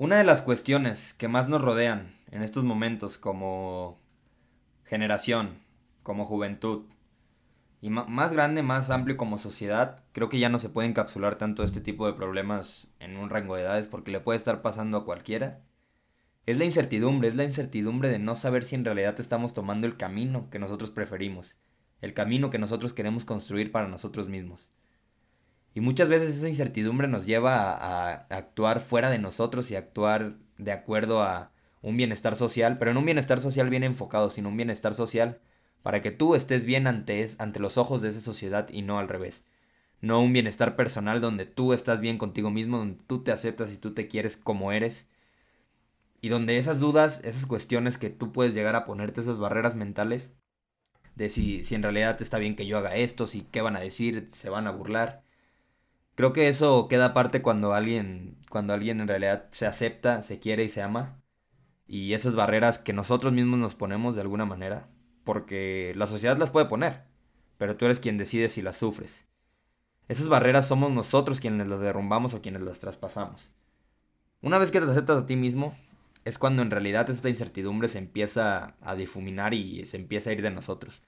[0.00, 3.98] Una de las cuestiones que más nos rodean en estos momentos como
[4.84, 5.58] generación,
[6.04, 6.84] como juventud,
[7.80, 11.64] y más grande, más amplio como sociedad, creo que ya no se puede encapsular tanto
[11.64, 15.04] este tipo de problemas en un rango de edades porque le puede estar pasando a
[15.04, 15.64] cualquiera.
[16.46, 19.96] Es la incertidumbre, es la incertidumbre de no saber si en realidad estamos tomando el
[19.96, 21.58] camino que nosotros preferimos,
[22.02, 24.70] el camino que nosotros queremos construir para nosotros mismos.
[25.78, 30.72] Y muchas veces esa incertidumbre nos lleva a, actuar fuera de nosotros y actuar de
[30.72, 34.94] acuerdo a un bienestar social, pero no un bienestar social bien enfocado, sino un bienestar
[34.94, 35.38] social
[35.84, 39.06] para que tú estés bien ante, ante los ojos de esa sociedad y no al
[39.06, 39.44] revés.
[40.00, 43.76] No un bienestar personal donde tú estás bien contigo mismo, donde tú te aceptas y
[43.76, 45.06] tú te quieres como eres.
[46.20, 50.32] Y donde esas dudas, esas cuestiones que tú puedes llegar a ponerte, esas barreras mentales,
[51.14, 53.80] de si, si en realidad está bien que yo haga esto, si qué van a
[53.80, 55.27] decir, se van a burlar.
[56.18, 60.64] Creo que eso queda aparte cuando alguien, cuando alguien en realidad se acepta, se quiere
[60.64, 61.22] y se ama.
[61.86, 64.88] Y esas barreras que nosotros mismos nos ponemos de alguna manera,
[65.22, 67.04] porque la sociedad las puede poner,
[67.56, 69.28] pero tú eres quien decide si las sufres.
[70.08, 73.52] Esas barreras somos nosotros quienes las derrumbamos o quienes las traspasamos.
[74.42, 75.78] Una vez que te aceptas a ti mismo,
[76.24, 80.42] es cuando en realidad esta incertidumbre se empieza a difuminar y se empieza a ir
[80.42, 81.00] de nosotros.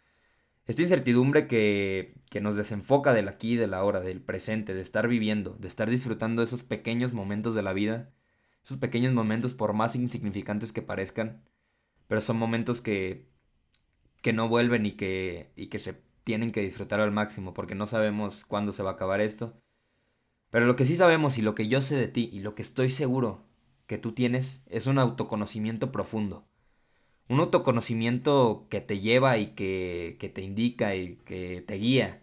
[0.70, 5.08] Esta incertidumbre que, que nos desenfoca del aquí, de la hora, del presente, de estar
[5.08, 8.12] viviendo, de estar disfrutando esos pequeños momentos de la vida,
[8.62, 11.42] esos pequeños momentos por más insignificantes que parezcan,
[12.06, 13.28] pero son momentos que
[14.22, 17.88] que no vuelven y que, y que se tienen que disfrutar al máximo porque no
[17.88, 19.60] sabemos cuándo se va a acabar esto.
[20.50, 22.62] Pero lo que sí sabemos y lo que yo sé de ti y lo que
[22.62, 23.44] estoy seguro
[23.88, 26.46] que tú tienes es un autoconocimiento profundo.
[27.30, 32.22] Un autoconocimiento que te lleva y que, que te indica y que te guía.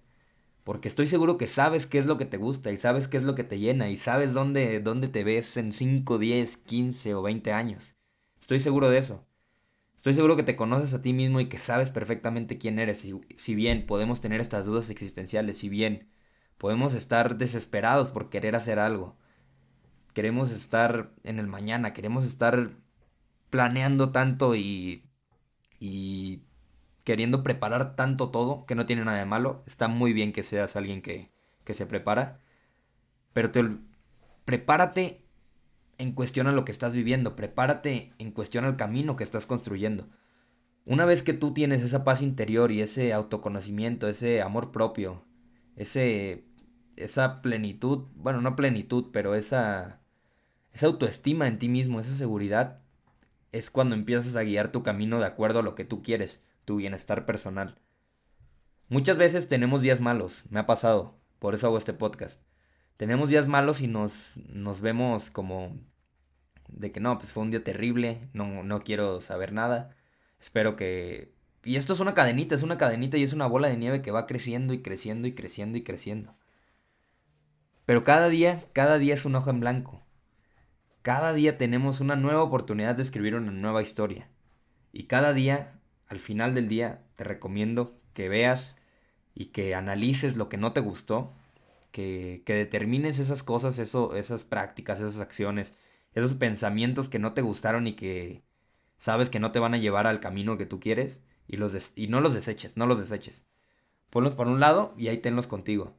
[0.66, 3.24] Porque estoy seguro que sabes qué es lo que te gusta y sabes qué es
[3.24, 7.22] lo que te llena y sabes dónde, dónde te ves en 5, 10, 15 o
[7.22, 7.96] 20 años.
[8.42, 9.26] Estoy seguro de eso.
[9.96, 13.06] Estoy seguro que te conoces a ti mismo y que sabes perfectamente quién eres.
[13.06, 16.10] Y si bien podemos tener estas dudas existenciales, si bien
[16.58, 19.16] podemos estar desesperados por querer hacer algo,
[20.14, 22.72] queremos estar en el mañana, queremos estar
[23.50, 25.07] planeando tanto y,
[25.80, 26.44] y
[27.04, 29.64] queriendo preparar tanto todo, que no tiene nada de malo.
[29.66, 31.32] Está muy bien que seas alguien que,
[31.64, 32.42] que se prepara.
[33.34, 33.64] Pero te,
[34.46, 35.26] prepárate
[35.98, 40.10] en cuestión a lo que estás viviendo, prepárate en cuestión al camino que estás construyendo.
[40.86, 45.26] Una vez que tú tienes esa paz interior y ese autoconocimiento, ese amor propio,
[45.76, 46.46] ese
[46.96, 50.02] esa plenitud, bueno, no plenitud, pero esa
[50.74, 52.82] esa autoestima en ti mismo, esa seguridad
[53.58, 56.78] es cuando empiezas a guiar tu camino de acuerdo a lo que tú quieres, tu
[56.78, 57.80] bienestar personal.
[58.90, 62.40] Muchas veces tenemos días malos, me ha pasado, por eso hago este podcast
[62.98, 65.78] tenemos días malos y nos, nos vemos como
[66.68, 69.96] de que no, pues fue un día terrible, no, no quiero saber nada.
[70.40, 71.34] Espero que...
[71.64, 74.12] Y esto es una cadenita, es una cadenita y es una bola de nieve que
[74.12, 76.36] va creciendo y creciendo y creciendo y creciendo.
[77.86, 80.06] Pero cada día, cada día es un ojo en blanco.
[81.08, 84.28] Cada día tenemos una nueva oportunidad de escribir una nueva historia.
[84.92, 85.80] Y cada día,
[86.10, 88.76] al final del día, te recomiendo que veas
[89.34, 91.34] y que analices lo que no te gustó
[91.94, 95.74] que, determines esas cosas, eso, esas prácticas, esas acciones,
[96.12, 98.44] esos pensamientos que no te gustaron y que
[98.98, 102.08] sabes que no te van a llevar al camino que tú quieres y, los y
[102.08, 103.46] no los deseches, no los deseches.
[104.10, 105.96] Ponlos por un lado y ahí tenlos contigo.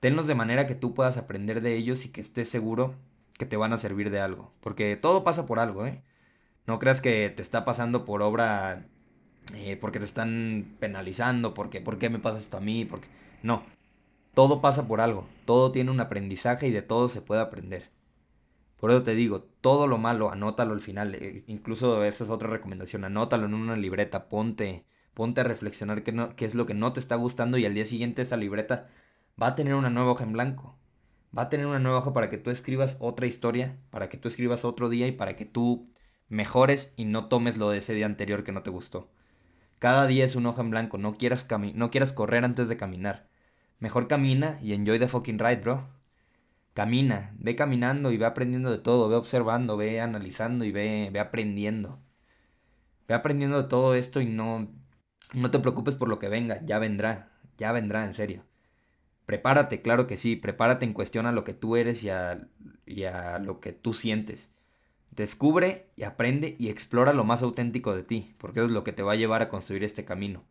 [0.00, 2.96] Tenlos de manera que tú puedas aprender de ellos y que estés seguro
[3.38, 4.52] que te van a servir de algo.
[4.60, 6.02] Porque todo pasa por algo, ¿eh?
[6.66, 8.86] No creas que te está pasando por obra
[9.54, 12.84] eh, porque te están penalizando, porque ¿por qué me pasa esto a mí?
[12.84, 13.08] Porque
[13.42, 13.64] no,
[14.34, 17.90] todo pasa por algo, todo tiene un aprendizaje y de todo se puede aprender.
[18.78, 21.14] Por eso te digo, todo lo malo, anótalo al final.
[21.14, 24.84] Eh, incluso esa es otra recomendación, anótalo en una libreta, ponte,
[25.14, 27.74] ponte a reflexionar qué, no, qué es lo que no te está gustando y al
[27.74, 28.88] día siguiente esa libreta
[29.40, 30.76] va a tener una nueva hoja en blanco.
[31.36, 34.28] Va a tener una nueva hoja para que tú escribas otra historia, para que tú
[34.28, 35.90] escribas otro día y para que tú
[36.28, 39.10] mejores y no tomes lo de ese día anterior que no te gustó.
[39.78, 43.28] Cada día es una hoja en blanco, no quieras, no quieras correr antes de caminar.
[43.80, 45.88] Mejor camina y enjoy the fucking ride, bro.
[46.72, 51.20] Camina, ve caminando y ve aprendiendo de todo, ve observando, ve analizando y ve, ve
[51.20, 52.00] aprendiendo.
[53.08, 54.68] Ve aprendiendo de todo esto y no,
[55.32, 58.44] no te preocupes por lo que venga, ya vendrá, ya vendrá, en serio.
[59.26, 62.46] Prepárate, claro que sí, prepárate en cuestión a lo que tú eres y a,
[62.84, 64.50] y a lo que tú sientes.
[65.10, 68.92] Descubre y aprende y explora lo más auténtico de ti, porque eso es lo que
[68.92, 70.44] te va a llevar a construir este camino.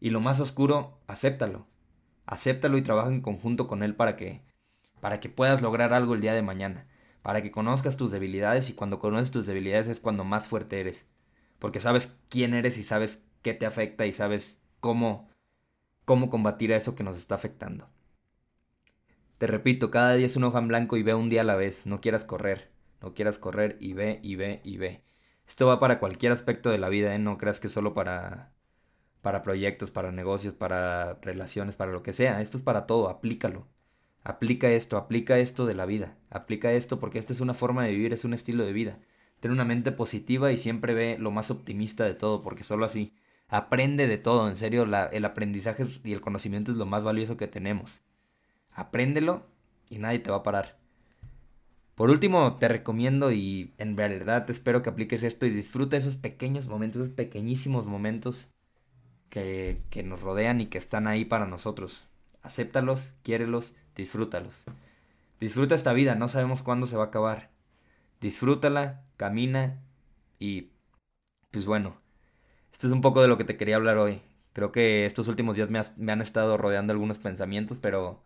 [0.00, 1.66] Y lo más oscuro, acéptalo,
[2.24, 4.42] acéptalo y trabaja en conjunto con él para que,
[5.00, 6.86] para que puedas lograr algo el día de mañana,
[7.22, 11.06] para que conozcas tus debilidades y cuando conoces tus debilidades es cuando más fuerte eres.
[11.58, 15.28] Porque sabes quién eres y sabes qué te afecta y sabes cómo,
[16.04, 17.90] cómo combatir a eso que nos está afectando.
[19.38, 21.54] Te repito, cada día es un hoja en blanco y ve un día a la
[21.54, 21.86] vez.
[21.86, 22.70] No quieras correr,
[23.00, 25.04] no quieras correr y ve y ve y ve.
[25.46, 27.20] Esto va para cualquier aspecto de la vida, ¿eh?
[27.20, 28.52] No creas que solo para,
[29.22, 32.42] para proyectos, para negocios, para relaciones, para lo que sea.
[32.42, 33.68] Esto es para todo, aplícalo.
[34.24, 36.16] Aplica esto, aplica esto de la vida.
[36.30, 38.98] Aplica esto porque esta es una forma de vivir, es un estilo de vida.
[39.38, 43.14] Ten una mente positiva y siempre ve lo más optimista de todo, porque solo así.
[43.48, 44.82] Aprende de todo, en serio,
[45.12, 48.02] el aprendizaje y el conocimiento es lo más valioso que tenemos.
[48.78, 49.44] Apréndelo
[49.90, 50.78] y nadie te va a parar.
[51.96, 56.16] Por último, te recomiendo y en verdad te espero que apliques esto y disfruta esos
[56.16, 58.46] pequeños momentos, esos pequeñísimos momentos
[59.30, 62.04] que, que nos rodean y que están ahí para nosotros.
[62.42, 64.64] Acéptalos, quiérelos, disfrútalos.
[65.40, 67.50] Disfruta esta vida, no sabemos cuándo se va a acabar.
[68.20, 69.82] Disfrútala, camina
[70.38, 70.70] y
[71.50, 72.00] pues bueno,
[72.70, 74.22] esto es un poco de lo que te quería hablar hoy.
[74.52, 78.22] Creo que estos últimos días me, han estado rodeando algunos pensamientos, pero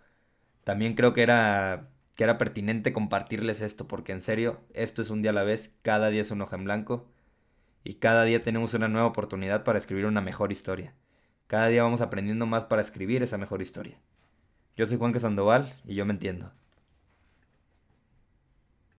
[0.64, 5.22] también creo que era, que era pertinente compartirles esto, porque en serio, esto es un
[5.22, 7.08] día a la vez, cada día es un hoja en blanco
[7.84, 10.94] y cada día tenemos una nueva oportunidad para escribir una mejor historia.
[11.46, 13.98] Cada día vamos aprendiendo más para escribir esa mejor historia.
[14.76, 16.52] Yo soy Juan Sandoval y yo me entiendo.